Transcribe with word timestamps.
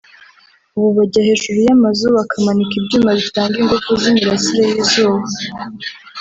ubu 0.77 0.89
bajya 0.97 1.21
hejuru 1.29 1.57
y’amazu 1.67 2.05
bakamanika 2.17 2.73
ibyuma 2.79 3.11
bitanga 3.19 3.55
ingufu 3.61 3.89
z’imirasire 4.01 4.63
y’izuba 4.71 5.27